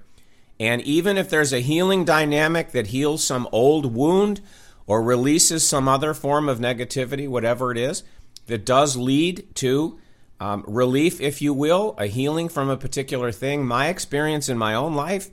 And 0.65 0.81
even 0.81 1.19
if 1.19 1.29
there's 1.29 1.53
a 1.53 1.61
healing 1.61 2.07
dynamic 2.07 2.71
that 2.71 2.87
heals 2.87 3.23
some 3.23 3.47
old 3.53 3.95
wound 3.95 4.41
or 4.87 5.03
releases 5.03 5.63
some 5.67 5.87
other 5.87 6.15
form 6.15 6.49
of 6.49 6.59
negativity, 6.59 7.29
whatever 7.29 7.71
it 7.71 7.77
is, 7.77 8.03
that 8.47 8.65
does 8.65 8.97
lead 8.97 9.47
to 9.57 9.99
um, 10.41 10.65
relief, 10.67 11.21
if 11.21 11.43
you 11.43 11.53
will, 11.53 11.95
a 11.99 12.07
healing 12.07 12.49
from 12.49 12.71
a 12.71 12.79
particular 12.79 13.31
thing, 13.31 13.67
my 13.67 13.89
experience 13.89 14.49
in 14.49 14.57
my 14.57 14.73
own 14.73 14.95
life 14.95 15.29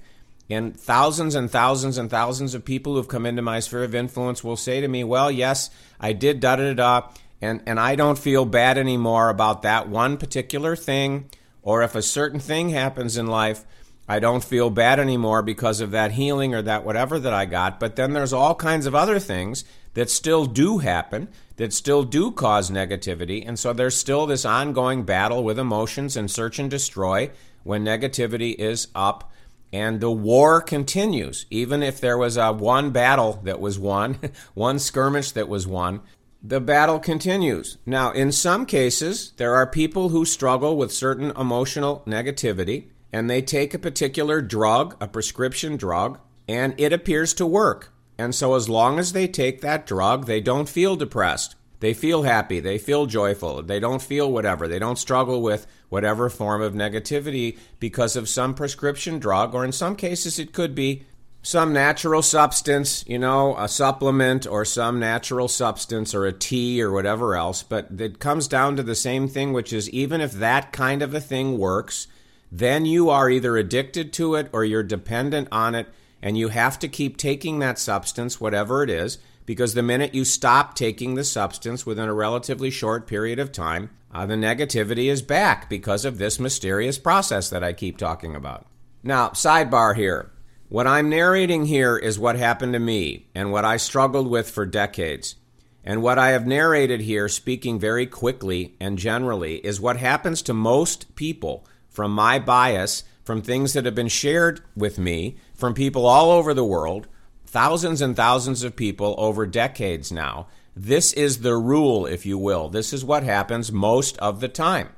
and 0.50 0.77
thousands 0.77 1.33
and 1.33 1.50
thousands 1.50 1.97
and 1.97 2.09
thousands 2.09 2.53
of 2.53 2.65
people 2.65 2.95
who've 2.95 3.07
come 3.07 3.25
into 3.25 3.41
my 3.41 3.61
sphere 3.61 3.85
of 3.85 3.95
influence 3.95 4.43
will 4.43 4.57
say 4.57 4.81
to 4.81 4.88
me, 4.89 5.05
Well, 5.05 5.31
yes, 5.31 5.69
I 5.97 6.11
did 6.11 6.41
da 6.41 6.57
da 6.57 6.73
da, 6.73 7.07
and, 7.41 7.61
and 7.65 7.79
I 7.79 7.95
don't 7.95 8.19
feel 8.19 8.43
bad 8.43 8.77
anymore 8.77 9.29
about 9.29 9.61
that 9.61 9.88
one 9.88 10.17
particular 10.17 10.75
thing. 10.75 11.29
Or 11.63 11.83
if 11.83 11.95
a 11.95 12.01
certain 12.01 12.41
thing 12.41 12.71
happens 12.71 13.15
in 13.15 13.27
life, 13.27 13.65
I 14.08 14.20
don't 14.20 14.43
feel 14.43 14.70
bad 14.70 15.00
anymore 15.00 15.41
because 15.41 15.79
of 15.79 15.91
that 15.91 16.13
healing 16.13 16.53
or 16.53 16.62
that 16.63 16.84
whatever 16.84 17.20
that 17.20 17.34
I 17.34 17.46
got. 17.46 17.79
But 17.79 17.96
then 17.96 18.13
there's 18.13 18.34
all 18.34 18.55
kinds 18.55 18.86
of 18.86 18.96
other 18.96 19.20
things 19.20 19.63
that 19.93 20.10
still 20.10 20.46
do 20.46 20.79
happen, 20.79 21.27
that 21.58 21.74
still 21.74 22.03
do 22.03 22.31
cause 22.31 22.70
negativity. 22.70 23.48
And 23.48 23.58
so 23.58 23.74
there's 23.74 23.96
still 23.96 24.25
this 24.25 24.46
ongoing 24.46 25.03
battle 25.03 25.43
with 25.43 25.60
emotions 25.60 26.17
and 26.17 26.29
search 26.29 26.60
and 26.60 26.70
destroy 26.70 27.31
when 27.63 27.86
negativity 27.86 28.55
is 28.55 28.88
up 28.96 29.31
and 29.74 30.01
the 30.01 30.12
war 30.12 30.62
continues. 30.62 31.46
Even 31.50 31.81
if 31.81 32.01
there 32.01 32.17
was 32.17 32.38
a 32.38 32.51
one 32.51 32.91
battle 32.91 33.39
that 33.43 33.60
was 33.60 33.79
won, 33.79 34.20
one 34.53 34.79
skirmish 34.79 35.31
that 35.31 35.48
was 35.48 35.67
won, 35.67 36.01
the 36.43 36.60
battle 36.60 37.00
continues. 37.00 37.77
Now, 37.86 38.12
in 38.12 38.31
some 38.31 38.65
cases, 38.65 39.34
there 39.38 39.53
are 39.55 39.67
people 39.67 40.10
who 40.10 40.25
struggle 40.25 40.75
with 40.75 40.91
certain 40.91 41.31
emotional 41.31 42.03
negativity 42.08 42.88
and 43.13 43.29
they 43.29 43.41
take 43.41 43.73
a 43.73 43.79
particular 43.79 44.41
drug, 44.41 44.95
a 45.01 45.07
prescription 45.07 45.77
drug, 45.77 46.19
and 46.47 46.73
it 46.77 46.93
appears 46.93 47.33
to 47.35 47.45
work. 47.45 47.93
And 48.17 48.35
so, 48.35 48.55
as 48.55 48.69
long 48.69 48.99
as 48.99 49.13
they 49.13 49.27
take 49.27 49.61
that 49.61 49.85
drug, 49.85 50.25
they 50.25 50.41
don't 50.41 50.69
feel 50.69 50.95
depressed. 50.95 51.55
They 51.79 51.93
feel 51.95 52.23
happy. 52.23 52.59
They 52.59 52.77
feel 52.77 53.07
joyful. 53.07 53.63
They 53.63 53.79
don't 53.79 54.01
feel 54.01 54.31
whatever. 54.31 54.67
They 54.67 54.77
don't 54.77 54.99
struggle 54.99 55.41
with 55.41 55.65
whatever 55.89 56.29
form 56.29 56.61
of 56.61 56.73
negativity 56.73 57.57
because 57.79 58.15
of 58.15 58.29
some 58.29 58.53
prescription 58.53 59.17
drug, 59.17 59.55
or 59.55 59.65
in 59.65 59.71
some 59.71 59.95
cases, 59.95 60.37
it 60.37 60.53
could 60.53 60.75
be 60.75 61.03
some 61.41 61.73
natural 61.73 62.21
substance, 62.21 63.03
you 63.07 63.17
know, 63.17 63.57
a 63.57 63.67
supplement 63.67 64.45
or 64.45 64.63
some 64.63 64.99
natural 64.99 65.47
substance 65.47 66.13
or 66.13 66.27
a 66.27 66.33
tea 66.33 66.81
or 66.81 66.91
whatever 66.91 67.35
else. 67.35 67.63
But 67.63 67.87
it 67.97 68.19
comes 68.19 68.47
down 68.47 68.75
to 68.75 68.83
the 68.83 68.95
same 68.95 69.27
thing, 69.27 69.51
which 69.51 69.73
is 69.73 69.89
even 69.89 70.21
if 70.21 70.33
that 70.33 70.71
kind 70.71 71.01
of 71.01 71.15
a 71.15 71.19
thing 71.19 71.57
works, 71.57 72.07
then 72.51 72.86
you 72.86 73.10
are 73.10 73.29
either 73.29 73.55
addicted 73.55 74.12
to 74.13 74.36
it 74.36 74.50
or 74.51 74.65
you're 74.65 74.84
dependent 74.84 75.48
on 75.51 75.74
it, 75.74 75.88
and 76.22 76.38
you 76.38 76.50
have 76.50 76.77
to 76.79 76.88
keep 76.88 77.17
taking 77.17 77.60
that 77.60 77.79
substance, 77.79 78.41
whatever 78.41 78.84
it 78.84 78.89
is, 78.89 79.17
because 79.46 79.74
the 79.74 79.81
minute 79.81 80.13
you 80.13 80.25
stop 80.25 80.75
taking 80.75 81.15
the 81.15 81.24
substance 81.24 81.86
within 81.86 82.10
a 82.10 82.13
relatively 82.13 82.70
short 82.70 83.08
period 83.08 83.39
of 83.39 83.51
time, 83.51 83.89
uh, 84.13 84.25
the 84.25 84.36
negativity 84.36 85.05
is 85.05 85.22
back 85.22 85.70
because 85.70 86.05
of 86.05 86.17
this 86.17 86.39
mysterious 86.39 87.00
process 87.00 87.50
that 87.50 87.63
I 87.63 87.74
keep 87.74 87.98
talking 87.98 88.36
about. 88.36 88.67
Now, 89.03 89.29
sidebar 89.29 89.96
here. 89.96 90.31
What 90.70 90.88
I'm 90.88 91.10
narrating 91.10 91.65
here 91.65 91.98
is 91.98 92.20
what 92.20 92.36
happened 92.36 92.74
to 92.74 92.79
me 92.79 93.27
and 93.34 93.51
what 93.51 93.65
I 93.65 93.77
struggled 93.77 94.29
with 94.29 94.50
for 94.50 94.65
decades. 94.65 95.36
And 95.84 96.03
what 96.03 96.20
I 96.20 96.29
have 96.29 96.46
narrated 96.46 97.01
here, 97.01 97.27
speaking 97.27 97.79
very 97.79 98.05
quickly 98.05 98.75
and 98.79 98.98
generally, 98.98 99.55
is 99.55 99.81
what 99.81 99.98
happens 99.98 100.41
to 100.43 100.53
most 100.53 101.15
people 101.15 101.65
from 101.91 102.12
my 102.12 102.39
bias, 102.39 103.03
from 103.24 103.41
things 103.41 103.74
that 103.74 103.86
have 103.86 103.93
been 103.93 104.07
shared 104.07 104.62
with 104.75 104.98
me, 104.98 105.36
from 105.53 105.75
people 105.75 106.07
all 106.07 106.31
over 106.31 106.53
the 106.53 106.65
world, 106.65 107.07
thousands 107.45 108.01
and 108.01 108.15
thousands 108.15 108.63
of 108.63 108.75
people 108.75 109.13
over 109.17 109.45
decades 109.45 110.12
now. 110.12 110.48
This 110.75 111.13
is 111.13 111.41
the 111.41 111.55
rule, 111.55 112.05
if 112.05 112.25
you 112.25 112.38
will. 112.38 112.69
This 112.69 112.93
is 112.93 113.05
what 113.05 113.24
happens 113.24 113.71
most 113.71 114.17
of 114.17 114.39
the 114.39 114.48
time. 114.48 114.89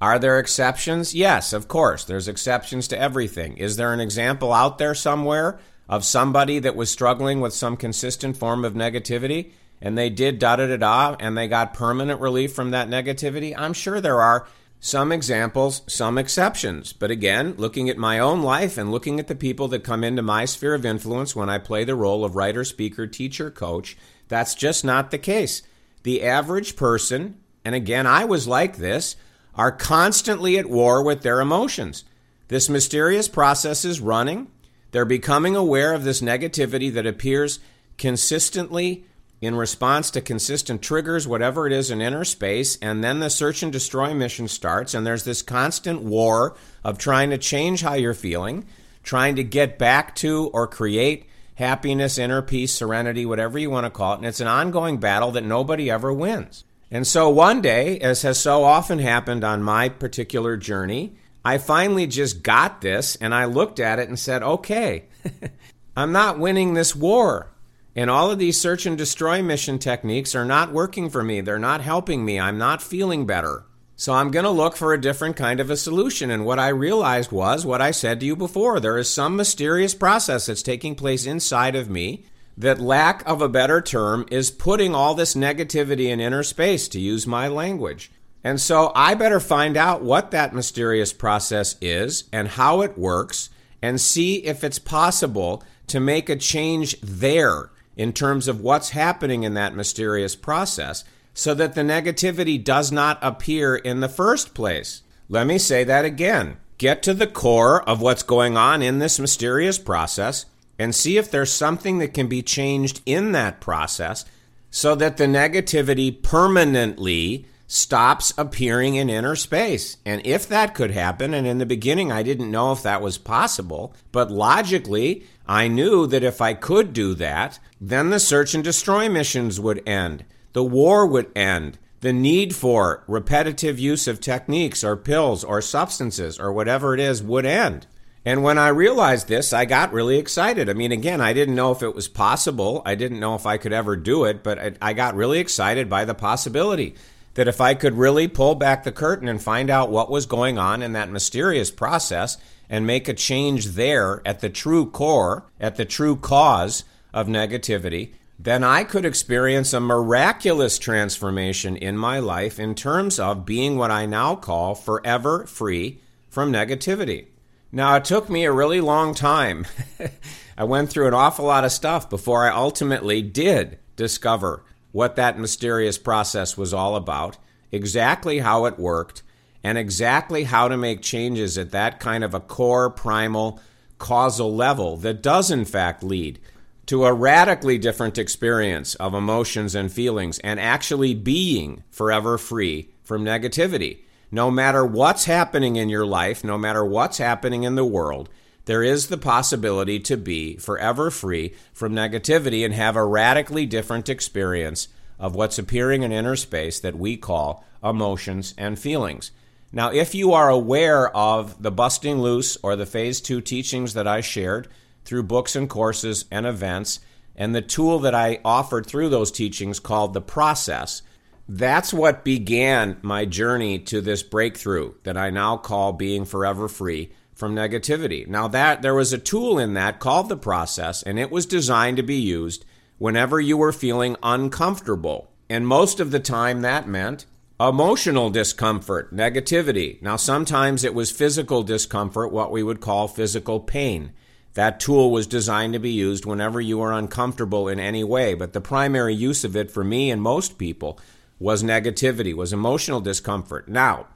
Are 0.00 0.18
there 0.18 0.38
exceptions? 0.38 1.14
Yes, 1.14 1.52
of 1.52 1.68
course. 1.68 2.04
There's 2.04 2.26
exceptions 2.26 2.88
to 2.88 2.98
everything. 2.98 3.56
Is 3.58 3.76
there 3.76 3.92
an 3.92 4.00
example 4.00 4.52
out 4.52 4.78
there 4.78 4.94
somewhere 4.94 5.60
of 5.88 6.04
somebody 6.04 6.58
that 6.58 6.76
was 6.76 6.90
struggling 6.90 7.40
with 7.40 7.52
some 7.52 7.76
consistent 7.76 8.36
form 8.36 8.64
of 8.64 8.74
negativity 8.74 9.52
and 9.80 9.96
they 9.96 10.10
did 10.10 10.38
da 10.38 10.56
da 10.56 10.66
da 10.66 10.76
da 10.76 11.16
and 11.20 11.36
they 11.36 11.48
got 11.48 11.74
permanent 11.74 12.20
relief 12.20 12.52
from 12.54 12.70
that 12.70 12.88
negativity? 12.88 13.54
I'm 13.56 13.72
sure 13.72 14.00
there 14.00 14.20
are 14.20 14.46
some 14.80 15.12
examples, 15.12 15.82
some 15.86 16.16
exceptions. 16.16 16.94
But 16.94 17.10
again, 17.10 17.54
looking 17.58 17.90
at 17.90 17.98
my 17.98 18.18
own 18.18 18.42
life 18.42 18.78
and 18.78 18.90
looking 18.90 19.20
at 19.20 19.28
the 19.28 19.34
people 19.34 19.68
that 19.68 19.84
come 19.84 20.02
into 20.02 20.22
my 20.22 20.46
sphere 20.46 20.74
of 20.74 20.86
influence 20.86 21.36
when 21.36 21.50
I 21.50 21.58
play 21.58 21.84
the 21.84 21.94
role 21.94 22.24
of 22.24 22.34
writer, 22.34 22.64
speaker, 22.64 23.06
teacher, 23.06 23.50
coach, 23.50 23.96
that's 24.28 24.54
just 24.54 24.82
not 24.82 25.10
the 25.10 25.18
case. 25.18 25.62
The 26.02 26.22
average 26.22 26.76
person, 26.76 27.38
and 27.62 27.74
again, 27.74 28.06
I 28.06 28.24
was 28.24 28.48
like 28.48 28.78
this 28.78 29.16
are 29.54 29.72
constantly 29.72 30.56
at 30.56 30.70
war 30.70 31.02
with 31.02 31.22
their 31.22 31.40
emotions. 31.40 32.04
This 32.48 32.68
mysterious 32.68 33.28
process 33.28 33.84
is 33.84 34.00
running. 34.00 34.48
They're 34.92 35.04
becoming 35.04 35.54
aware 35.54 35.92
of 35.92 36.04
this 36.04 36.22
negativity 36.22 36.92
that 36.94 37.06
appears 37.06 37.58
consistently 37.98 39.04
in 39.40 39.54
response 39.54 40.10
to 40.10 40.20
consistent 40.20 40.82
triggers, 40.82 41.26
whatever 41.26 41.66
it 41.66 41.72
is 41.72 41.90
in 41.90 42.02
inner 42.02 42.24
space, 42.24 42.76
and 42.82 43.02
then 43.02 43.20
the 43.20 43.30
search 43.30 43.62
and 43.62 43.72
destroy 43.72 44.12
mission 44.12 44.46
starts, 44.48 44.92
and 44.92 45.06
there's 45.06 45.24
this 45.24 45.42
constant 45.42 46.02
war 46.02 46.54
of 46.84 46.98
trying 46.98 47.30
to 47.30 47.38
change 47.38 47.80
how 47.80 47.94
you're 47.94 48.12
feeling, 48.12 48.66
trying 49.02 49.36
to 49.36 49.44
get 49.44 49.78
back 49.78 50.14
to 50.16 50.50
or 50.52 50.66
create 50.66 51.26
happiness, 51.54 52.18
inner 52.18 52.42
peace, 52.42 52.72
serenity, 52.72 53.24
whatever 53.24 53.58
you 53.58 53.70
want 53.70 53.86
to 53.86 53.90
call 53.90 54.14
it, 54.14 54.16
and 54.16 54.26
it's 54.26 54.40
an 54.40 54.46
ongoing 54.46 54.98
battle 54.98 55.30
that 55.30 55.44
nobody 55.44 55.90
ever 55.90 56.12
wins. 56.12 56.64
And 56.90 57.06
so 57.06 57.28
one 57.28 57.60
day, 57.60 57.98
as 58.00 58.22
has 58.22 58.38
so 58.38 58.64
often 58.64 58.98
happened 58.98 59.44
on 59.44 59.62
my 59.62 59.88
particular 59.88 60.56
journey, 60.56 61.14
I 61.44 61.58
finally 61.58 62.06
just 62.06 62.42
got 62.42 62.80
this 62.80 63.16
and 63.16 63.34
I 63.34 63.44
looked 63.44 63.78
at 63.80 63.98
it 63.98 64.08
and 64.08 64.18
said, 64.18 64.42
okay, 64.42 65.04
I'm 65.96 66.12
not 66.12 66.38
winning 66.38 66.74
this 66.74 66.94
war. 66.94 67.50
And 67.96 68.08
all 68.08 68.30
of 68.30 68.38
these 68.38 68.60
search 68.60 68.86
and 68.86 68.96
destroy 68.96 69.42
mission 69.42 69.78
techniques 69.78 70.34
are 70.34 70.44
not 70.44 70.72
working 70.72 71.10
for 71.10 71.22
me. 71.22 71.40
They're 71.40 71.58
not 71.58 71.80
helping 71.80 72.24
me. 72.24 72.38
I'm 72.38 72.58
not 72.58 72.82
feeling 72.82 73.26
better. 73.26 73.64
So 73.96 74.14
I'm 74.14 74.30
going 74.30 74.44
to 74.44 74.50
look 74.50 74.76
for 74.76 74.94
a 74.94 75.00
different 75.00 75.36
kind 75.36 75.60
of 75.60 75.68
a 75.68 75.76
solution. 75.76 76.30
And 76.30 76.46
what 76.46 76.58
I 76.58 76.68
realized 76.68 77.32
was 77.32 77.66
what 77.66 77.82
I 77.82 77.90
said 77.90 78.20
to 78.20 78.26
you 78.26 78.36
before 78.36 78.80
there 78.80 78.96
is 78.96 79.10
some 79.10 79.36
mysterious 79.36 79.94
process 79.94 80.46
that's 80.46 80.62
taking 80.62 80.94
place 80.94 81.26
inside 81.26 81.74
of 81.74 81.90
me 81.90 82.24
that 82.56 82.80
lack 82.80 83.26
of 83.28 83.42
a 83.42 83.48
better 83.48 83.80
term 83.80 84.26
is 84.30 84.50
putting 84.50 84.94
all 84.94 85.14
this 85.14 85.34
negativity 85.34 86.06
in 86.06 86.20
inner 86.20 86.42
space, 86.42 86.88
to 86.88 87.00
use 87.00 87.26
my 87.26 87.48
language. 87.48 88.10
And 88.42 88.60
so 88.60 88.92
I 88.94 89.14
better 89.14 89.40
find 89.40 89.76
out 89.76 90.02
what 90.02 90.30
that 90.30 90.54
mysterious 90.54 91.12
process 91.12 91.76
is 91.80 92.24
and 92.32 92.48
how 92.48 92.80
it 92.80 92.96
works 92.96 93.50
and 93.82 94.00
see 94.00 94.36
if 94.44 94.64
it's 94.64 94.78
possible 94.78 95.62
to 95.88 96.00
make 96.00 96.28
a 96.28 96.36
change 96.36 96.98
there 97.02 97.70
in 97.96 98.12
terms 98.12 98.48
of 98.48 98.60
what's 98.60 98.90
happening 98.90 99.42
in 99.42 99.54
that 99.54 99.74
mysterious 99.74 100.36
process 100.36 101.04
so 101.34 101.54
that 101.54 101.74
the 101.74 101.82
negativity 101.82 102.62
does 102.62 102.90
not 102.90 103.18
appear 103.22 103.76
in 103.76 104.00
the 104.00 104.08
first 104.08 104.54
place. 104.54 105.02
Let 105.28 105.46
me 105.46 105.58
say 105.58 105.84
that 105.84 106.04
again. 106.04 106.56
Get 106.78 107.02
to 107.04 107.14
the 107.14 107.26
core 107.26 107.82
of 107.88 108.00
what's 108.00 108.22
going 108.22 108.56
on 108.56 108.82
in 108.82 108.98
this 108.98 109.20
mysterious 109.20 109.78
process 109.78 110.46
and 110.78 110.94
see 110.94 111.18
if 111.18 111.30
there's 111.30 111.52
something 111.52 111.98
that 111.98 112.14
can 112.14 112.26
be 112.26 112.42
changed 112.42 113.02
in 113.04 113.32
that 113.32 113.60
process 113.60 114.24
so 114.70 114.94
that 114.94 115.18
the 115.18 115.26
negativity 115.26 116.22
permanently 116.22 117.44
stops 117.66 118.32
appearing 118.36 118.96
in 118.96 119.08
inner 119.08 119.36
space. 119.36 119.98
And 120.04 120.20
if 120.26 120.48
that 120.48 120.74
could 120.74 120.90
happen, 120.90 121.34
and 121.34 121.46
in 121.46 121.58
the 121.58 121.66
beginning 121.66 122.10
I 122.10 122.22
didn't 122.22 122.50
know 122.50 122.72
if 122.72 122.82
that 122.82 123.02
was 123.02 123.18
possible, 123.18 123.94
but 124.10 124.30
logically 124.30 125.24
I 125.50 125.66
knew 125.66 126.06
that 126.06 126.22
if 126.22 126.40
I 126.40 126.54
could 126.54 126.92
do 126.92 127.12
that, 127.14 127.58
then 127.80 128.10
the 128.10 128.20
search 128.20 128.54
and 128.54 128.62
destroy 128.62 129.08
missions 129.08 129.58
would 129.58 129.82
end, 129.84 130.24
the 130.52 130.62
war 130.62 131.04
would 131.04 131.36
end. 131.36 131.76
The 132.02 132.12
need 132.12 132.54
for 132.54 133.02
repetitive 133.08 133.76
use 133.76 134.06
of 134.06 134.20
techniques 134.20 134.84
or 134.84 134.96
pills 134.96 135.42
or 135.42 135.60
substances 135.60 136.38
or 136.38 136.52
whatever 136.52 136.94
it 136.94 137.00
is 137.00 137.20
would 137.20 137.44
end. 137.44 137.88
And 138.24 138.44
when 138.44 138.58
I 138.58 138.68
realized 138.68 139.26
this, 139.26 139.52
I 139.52 139.64
got 139.64 139.92
really 139.92 140.18
excited. 140.18 140.70
I 140.70 140.72
mean, 140.72 140.92
again, 140.92 141.20
I 141.20 141.32
didn't 141.32 141.56
know 141.56 141.72
if 141.72 141.82
it 141.82 141.96
was 141.96 142.06
possible. 142.06 142.80
I 142.86 142.94
didn't 142.94 143.18
know 143.18 143.34
if 143.34 143.44
I 143.44 143.58
could 143.58 143.72
ever 143.72 143.96
do 143.96 144.26
it, 144.26 144.44
but 144.44 144.76
I, 144.80 144.92
got 144.92 145.16
really 145.16 145.40
excited 145.40 145.90
by 145.90 146.04
the 146.04 146.14
possibility 146.14 146.94
that 147.34 147.48
if 147.48 147.60
I 147.60 147.74
could 147.74 147.94
really 147.94 148.28
pull 148.28 148.54
back 148.54 148.84
the 148.84 148.92
curtain 148.92 149.26
and 149.26 149.42
find 149.42 149.68
out 149.68 149.90
what 149.90 150.12
was 150.12 150.26
going 150.26 150.58
on 150.58 150.80
in 150.80 150.92
that 150.92 151.10
mysterious 151.10 151.72
process 151.72 152.38
and 152.70 152.86
make 152.86 153.08
a 153.08 153.14
change 153.14 153.66
there 153.66 154.22
at 154.24 154.40
the 154.40 154.48
true 154.48 154.86
core, 154.86 155.44
at 155.58 155.76
the 155.76 155.84
true 155.84 156.16
cause 156.16 156.84
of 157.12 157.26
negativity, 157.26 158.12
then 158.38 158.64
I 158.64 158.84
could 158.84 159.04
experience 159.04 159.74
a 159.74 159.80
miraculous 159.80 160.78
transformation 160.78 161.76
in 161.76 161.98
my 161.98 162.20
life 162.20 162.58
in 162.58 162.74
terms 162.74 163.18
of 163.18 163.44
being 163.44 163.76
what 163.76 163.90
I 163.90 164.06
now 164.06 164.36
call 164.36 164.74
forever 164.74 165.44
free 165.46 166.00
from 166.30 166.52
negativity. 166.52 167.26
Now, 167.72 167.96
it 167.96 168.04
took 168.04 168.30
me 168.30 168.44
a 168.44 168.52
really 168.52 168.80
long 168.80 169.14
time. 169.14 169.66
I 170.56 170.64
went 170.64 170.90
through 170.90 171.08
an 171.08 171.14
awful 171.14 171.44
lot 171.44 171.64
of 171.64 171.72
stuff 171.72 172.08
before 172.08 172.46
I 172.46 172.54
ultimately 172.54 173.20
did 173.20 173.78
discover 173.96 174.64
what 174.92 175.16
that 175.16 175.38
mysterious 175.38 175.98
process 175.98 176.56
was 176.56 176.72
all 176.72 176.96
about, 176.96 177.36
exactly 177.70 178.38
how 178.38 178.64
it 178.64 178.78
worked, 178.78 179.22
and 179.62 179.76
exactly 179.76 180.44
how 180.44 180.68
to 180.68 180.76
make 180.76 181.02
changes 181.02 181.58
at 181.58 181.70
that 181.70 182.00
kind 182.00 182.24
of 182.24 182.34
a 182.34 182.40
core, 182.40 182.90
primal, 182.90 183.60
causal 183.98 184.54
level 184.54 184.96
that 184.98 185.22
does, 185.22 185.50
in 185.50 185.64
fact, 185.64 186.02
lead 186.02 186.38
to 186.86 187.04
a 187.04 187.12
radically 187.12 187.78
different 187.78 188.18
experience 188.18 188.94
of 188.96 189.14
emotions 189.14 189.74
and 189.74 189.92
feelings 189.92 190.38
and 190.40 190.58
actually 190.58 191.14
being 191.14 191.82
forever 191.90 192.38
free 192.38 192.90
from 193.02 193.24
negativity 193.24 193.98
no 194.30 194.50
matter 194.50 194.84
what's 194.84 195.24
happening 195.24 195.76
in 195.76 195.88
your 195.88 196.06
life, 196.06 196.44
no 196.44 196.56
matter 196.56 196.84
what's 196.84 197.18
happening 197.18 197.64
in 197.64 197.74
the 197.74 197.84
world, 197.84 198.28
there 198.66 198.82
is 198.82 199.08
the 199.08 199.18
possibility 199.18 199.98
to 199.98 200.16
be 200.16 200.56
forever 200.56 201.10
free 201.10 201.54
from 201.72 201.92
negativity 201.92 202.64
and 202.64 202.72
have 202.74 202.94
a 202.94 203.04
radically 203.04 203.66
different 203.66 204.08
experience 204.08 204.88
of 205.18 205.34
what's 205.34 205.58
appearing 205.58 206.02
in 206.02 206.12
inner 206.12 206.36
space 206.36 206.78
that 206.80 206.96
we 206.96 207.16
call 207.16 207.64
emotions 207.82 208.54
and 208.56 208.78
feelings. 208.78 209.32
Now, 209.72 209.92
if 209.92 210.14
you 210.14 210.32
are 210.32 210.48
aware 210.48 211.14
of 211.16 211.62
the 211.62 211.70
Busting 211.70 212.18
Loose 212.18 212.56
or 212.62 212.74
the 212.74 212.86
Phase 212.86 213.20
2 213.20 213.40
teachings 213.40 213.94
that 213.94 214.08
I 214.08 214.20
shared 214.20 214.68
through 215.04 215.22
books 215.24 215.54
and 215.54 215.70
courses 215.70 216.24
and 216.30 216.44
events, 216.44 217.00
and 217.36 217.54
the 217.54 217.62
tool 217.62 218.00
that 218.00 218.14
I 218.14 218.40
offered 218.44 218.84
through 218.84 219.08
those 219.08 219.30
teachings 219.30 219.78
called 219.78 220.12
the 220.12 220.20
process. 220.20 221.02
That's 221.48 221.92
what 221.92 222.24
began 222.24 222.98
my 223.02 223.24
journey 223.24 223.78
to 223.80 224.00
this 224.00 224.22
breakthrough 224.22 224.94
that 225.04 225.16
I 225.16 225.30
now 225.30 225.56
call 225.56 225.92
being 225.92 226.24
forever 226.24 226.68
free 226.68 227.12
from 227.32 227.54
negativity. 227.54 228.26
Now 228.26 228.46
that 228.48 228.82
there 228.82 228.94
was 228.94 229.12
a 229.12 229.18
tool 229.18 229.58
in 229.58 229.74
that 229.74 230.00
called 230.00 230.28
the 230.28 230.36
process 230.36 231.02
and 231.02 231.18
it 231.18 231.30
was 231.30 231.46
designed 231.46 231.96
to 231.96 232.02
be 232.02 232.20
used 232.20 232.64
whenever 232.98 233.40
you 233.40 233.56
were 233.56 233.72
feeling 233.72 234.16
uncomfortable. 234.22 235.30
And 235.48 235.66
most 235.66 235.98
of 235.98 236.10
the 236.10 236.20
time 236.20 236.60
that 236.60 236.86
meant 236.86 237.24
emotional 237.68 238.30
discomfort, 238.30 239.14
negativity. 239.14 240.00
Now 240.00 240.16
sometimes 240.16 240.82
it 240.82 240.94
was 240.94 241.10
physical 241.10 241.62
discomfort, 241.62 242.32
what 242.32 242.50
we 242.50 242.62
would 242.62 242.80
call 242.80 243.06
physical 243.06 243.60
pain. 243.60 244.12
That 244.54 244.80
tool 244.80 245.10
was 245.10 245.26
designed 245.26 245.74
to 245.74 245.78
be 245.78 245.90
used 245.90 246.24
whenever 246.24 246.60
you 246.60 246.78
were 246.78 246.92
uncomfortable 246.92 247.68
in 247.68 247.78
any 247.78 248.02
way, 248.02 248.32
but 248.32 248.54
the 248.54 248.62
primary 248.62 249.14
use 249.14 249.44
of 249.44 249.54
it 249.54 249.70
for 249.70 249.84
me 249.84 250.10
and 250.10 250.22
most 250.22 250.56
people 250.56 250.98
was 251.38 251.62
negativity, 251.62 252.34
was 252.34 252.52
emotional 252.52 253.00
discomfort. 253.00 253.68
Now, 253.68 254.06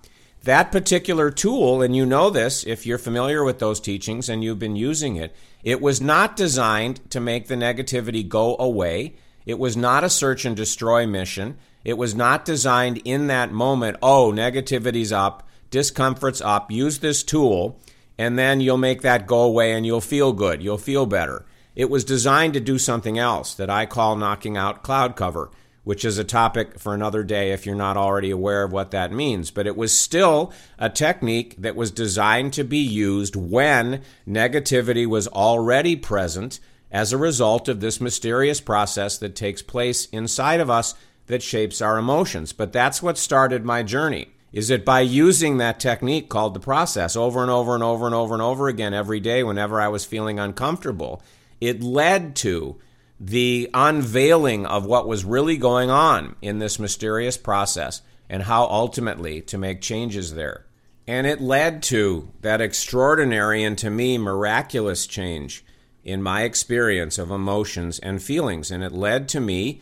that 0.44 0.72
particular 0.72 1.30
tool, 1.30 1.82
and 1.82 1.94
you 1.94 2.06
know 2.06 2.30
this 2.30 2.64
if 2.64 2.86
you're 2.86 2.98
familiar 2.98 3.44
with 3.44 3.58
those 3.58 3.78
teachings 3.78 4.28
and 4.28 4.42
you've 4.42 4.58
been 4.58 4.76
using 4.76 5.16
it, 5.16 5.36
it 5.62 5.82
was 5.82 6.00
not 6.00 6.36
designed 6.36 7.10
to 7.10 7.20
make 7.20 7.48
the 7.48 7.54
negativity 7.54 8.26
go 8.26 8.56
away. 8.58 9.16
It 9.44 9.58
was 9.58 9.76
not 9.76 10.02
a 10.02 10.10
search 10.10 10.44
and 10.46 10.56
destroy 10.56 11.06
mission. 11.06 11.58
It 11.84 11.98
was 11.98 12.14
not 12.14 12.44
designed 12.44 13.02
in 13.04 13.26
that 13.26 13.52
moment, 13.52 13.98
oh, 14.02 14.30
negativity's 14.30 15.12
up, 15.12 15.46
discomfort's 15.70 16.40
up, 16.40 16.70
use 16.70 16.98
this 16.98 17.22
tool 17.22 17.78
and 18.18 18.38
then 18.38 18.60
you'll 18.60 18.78
make 18.78 19.02
that 19.02 19.26
go 19.26 19.42
away 19.42 19.72
and 19.72 19.84
you'll 19.84 20.00
feel 20.00 20.32
good. 20.32 20.62
You'll 20.62 20.78
feel 20.78 21.06
better. 21.06 21.44
It 21.74 21.90
was 21.90 22.04
designed 22.04 22.54
to 22.54 22.60
do 22.60 22.78
something 22.78 23.18
else 23.18 23.54
that 23.54 23.70
I 23.70 23.86
call 23.86 24.16
knocking 24.16 24.56
out 24.56 24.84
cloud 24.84 25.16
cover, 25.16 25.50
which 25.82 26.04
is 26.04 26.18
a 26.18 26.24
topic 26.24 26.78
for 26.78 26.94
another 26.94 27.24
day 27.24 27.50
if 27.50 27.66
you're 27.66 27.74
not 27.74 27.96
already 27.96 28.30
aware 28.30 28.62
of 28.62 28.72
what 28.72 28.92
that 28.92 29.12
means. 29.12 29.50
But 29.50 29.66
it 29.66 29.76
was 29.76 29.98
still 29.98 30.52
a 30.78 30.88
technique 30.88 31.56
that 31.58 31.74
was 31.74 31.90
designed 31.90 32.52
to 32.52 32.64
be 32.64 32.78
used 32.78 33.34
when 33.34 34.02
negativity 34.28 35.06
was 35.06 35.26
already 35.28 35.96
present 35.96 36.60
as 36.92 37.12
a 37.12 37.18
result 37.18 37.68
of 37.68 37.80
this 37.80 38.00
mysterious 38.00 38.60
process 38.60 39.18
that 39.18 39.34
takes 39.34 39.62
place 39.62 40.06
inside 40.06 40.60
of 40.60 40.70
us 40.70 40.94
that 41.26 41.42
shapes 41.42 41.80
our 41.80 41.98
emotions. 41.98 42.52
But 42.52 42.72
that's 42.72 43.02
what 43.02 43.18
started 43.18 43.64
my 43.64 43.82
journey 43.82 44.28
is 44.54 44.68
that 44.68 44.84
by 44.84 45.00
using 45.00 45.56
that 45.58 45.80
technique 45.80 46.28
called 46.28 46.54
the 46.54 46.60
process 46.60 47.16
over 47.16 47.42
and 47.42 47.50
over 47.50 47.74
and 47.74 47.82
over 47.82 48.06
and 48.06 48.14
over 48.14 48.34
and 48.34 48.42
over 48.42 48.68
again 48.68 48.94
every 48.94 49.18
day 49.18 49.42
whenever 49.42 49.80
I 49.80 49.88
was 49.88 50.04
feeling 50.04 50.38
uncomfortable, 50.38 51.20
it 51.60 51.82
led 51.82 52.36
to 52.36 52.76
the 53.18 53.68
unveiling 53.74 54.64
of 54.64 54.86
what 54.86 55.08
was 55.08 55.24
really 55.24 55.56
going 55.56 55.90
on 55.90 56.36
in 56.40 56.60
this 56.60 56.78
mysterious 56.78 57.36
process 57.36 58.00
and 58.28 58.44
how 58.44 58.64
ultimately 58.66 59.40
to 59.40 59.58
make 59.58 59.80
changes 59.80 60.34
there. 60.34 60.66
And 61.06 61.26
it 61.26 61.40
led 61.40 61.82
to 61.84 62.30
that 62.40 62.60
extraordinary 62.60 63.64
and 63.64 63.76
to 63.78 63.90
me 63.90 64.18
miraculous 64.18 65.06
change 65.06 65.64
in 66.04 66.22
my 66.22 66.42
experience 66.42 67.18
of 67.18 67.30
emotions 67.30 67.98
and 67.98 68.22
feelings. 68.22 68.70
And 68.70 68.84
it 68.84 68.92
led 68.92 69.28
to 69.30 69.40
me 69.40 69.80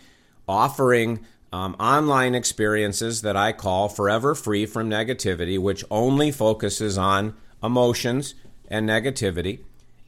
offering 0.49 1.27
um, 1.53 1.77
online 1.79 2.35
experiences 2.35 3.23
that 3.23 3.37
I 3.37 3.53
call 3.53 3.89
Forever 3.89 4.35
Free 4.35 4.65
from 4.65 4.89
Negativity, 4.89 5.59
which 5.59 5.85
only 5.91 6.31
focuses 6.31 6.97
on 6.97 7.35
emotions 7.63 8.35
and 8.69 8.89
negativity. 8.89 9.61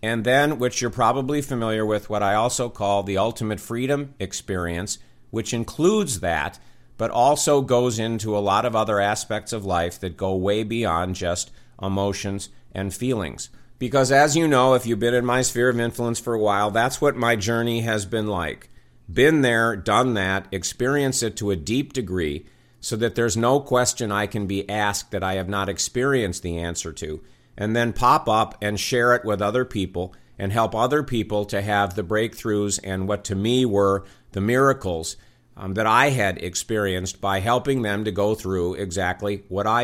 And 0.03 0.25
then, 0.25 0.59
which 0.59 0.81
you're 0.81 0.91
probably 0.91 1.41
familiar 1.43 1.85
with, 1.85 2.11
what 2.11 2.23
I 2.23 2.35
also 2.35 2.69
call 2.69 3.03
the 3.03 3.19
Ultimate 3.19 3.61
Freedom 3.61 4.15
Experience, 4.19 4.99
which 5.31 5.55
includes 5.55 6.21
that, 6.21 6.59
but 6.97 7.11
also 7.11 7.61
goes 7.61 7.99
into 7.99 8.37
a 8.37 8.41
lot 8.41 8.65
of 8.65 8.77
other 8.77 9.01
aspects 9.01 9.53
of 9.53 9.65
life 9.65 9.99
that 10.01 10.17
go 10.17 10.35
way 10.35 10.63
beyond 10.63 11.15
just 11.15 11.51
emotions 11.83 12.49
and 12.73 12.95
feelings. 12.95 13.51
Because, 13.79 14.13
as 14.13 14.37
you 14.37 14.47
know, 14.47 14.75
if 14.75 14.87
you've 14.87 15.01
been 15.01 15.15
in 15.15 15.25
my 15.25 15.43
sphere 15.43 15.69
of 15.69 15.81
influence 15.81 16.21
for 16.21 16.35
a 16.35 16.39
while, 16.39 16.71
that's 16.71 17.01
what 17.01 17.17
my 17.17 17.35
journey 17.37 17.81
has 17.81 18.07
been 18.07 18.27
like 18.27 18.71
been 19.13 19.43
there, 19.43 19.77
done 19.77 20.15
that, 20.15 20.47
experienced 20.51 21.23
it 21.23 21.37
to 21.37 21.51
a 21.51 21.57
deep 21.57 21.93
degree, 21.93 22.47
so 22.81 22.97
that 22.97 23.15
there's 23.15 23.37
no 23.37 23.61
question 23.61 24.13
I 24.13 24.27
can 24.27 24.47
be 24.47 24.69
asked 24.69 25.11
that 25.11 25.23
I 25.23 25.35
have 25.35 25.49
not 25.49 25.69
experienced 25.69 26.43
the 26.43 26.59
answer 26.59 26.93
to, 26.93 27.23
and 27.57 27.75
then 27.75 27.93
pop 27.93 28.29
up 28.29 28.57
and 28.61 28.79
share 28.79 29.15
it 29.15 29.25
with 29.25 29.41
other 29.41 29.65
people 29.65 30.15
and 30.39 30.53
help 30.53 30.75
other 30.75 31.03
people 31.03 31.45
to 31.47 31.63
have 31.63 31.95
the 31.95 32.03
breakthroughs 32.03 32.79
and 32.83 33.09
what 33.09 33.25
to 33.25 33.35
me 33.35 33.65
were 33.65 34.05
the 34.33 34.41
miracles 34.41 35.17
um, 35.57 35.75
that 35.75 35.87
I 35.87 36.11
had 36.11 36.43
experienced 36.43 37.21
by 37.21 37.41
helping 37.41 37.83
them 37.83 38.05
to 38.05 38.11
go 38.11 38.35
through 38.35 38.75
exactly 38.75 39.45
what 39.49 39.67
I 39.67 39.83